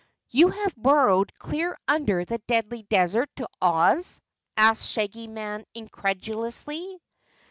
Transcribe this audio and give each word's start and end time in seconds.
"You 0.29 0.47
have 0.47 0.75
burrowed 0.75 1.31
clear 1.37 1.77
under 1.87 2.25
the 2.25 2.39
Deadly 2.47 2.81
Desert 2.81 3.29
to 3.35 3.47
Oz?" 3.61 4.19
asked 4.57 4.81
the 4.81 4.87
Shaggy 5.01 5.27
Man 5.27 5.63
incredulously. 5.75 6.97